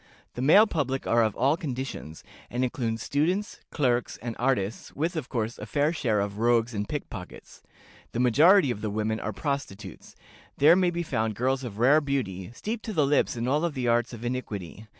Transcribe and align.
The 0.33 0.41
male 0.41 0.65
public 0.65 1.05
are 1.05 1.21
of 1.23 1.35
all 1.35 1.55
conditions, 1.55 2.23
and 2.49 2.63
include 2.63 2.99
students, 2.99 3.59
clerks, 3.69 4.17
and 4.19 4.35
artists, 4.39 4.91
with, 4.95 5.15
of 5.15 5.29
course, 5.29 5.59
a 5.59 5.67
fair 5.67 5.93
share 5.93 6.21
of 6.21 6.39
rogues 6.39 6.73
and 6.73 6.89
pickpockets. 6.89 7.61
The 8.11 8.19
majority 8.19 8.71
of 8.71 8.81
the 8.81 8.89
women 8.89 9.19
are 9.19 9.31
prostitutes: 9.31 10.15
there 10.57 10.75
may 10.75 10.89
be 10.89 11.03
found 11.03 11.35
girls 11.35 11.63
of 11.63 11.77
rare 11.77 12.01
beauty, 12.01 12.49
steeped 12.51 12.83
to 12.85 12.93
the 12.93 13.05
lips 13.05 13.35
in 13.35 13.47
all 13.47 13.69
the 13.69 13.87
arts 13.87 14.11
of 14.11 14.25
iniquity. 14.25 14.87